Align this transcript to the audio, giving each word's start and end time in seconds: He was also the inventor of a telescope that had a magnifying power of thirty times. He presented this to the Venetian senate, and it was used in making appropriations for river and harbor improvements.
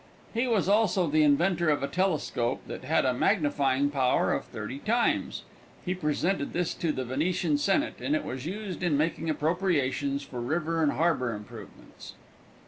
He 0.33 0.47
was 0.47 0.67
also 0.67 1.05
the 1.05 1.21
inventor 1.21 1.69
of 1.69 1.83
a 1.83 1.87
telescope 1.87 2.61
that 2.65 2.83
had 2.83 3.05
a 3.05 3.13
magnifying 3.13 3.91
power 3.91 4.33
of 4.33 4.45
thirty 4.45 4.79
times. 4.79 5.43
He 5.85 5.93
presented 5.93 6.53
this 6.53 6.73
to 6.73 6.91
the 6.91 7.05
Venetian 7.05 7.59
senate, 7.59 7.99
and 8.01 8.15
it 8.15 8.25
was 8.25 8.47
used 8.47 8.81
in 8.81 8.97
making 8.97 9.29
appropriations 9.29 10.23
for 10.23 10.41
river 10.41 10.81
and 10.81 10.93
harbor 10.93 11.35
improvements. 11.35 12.15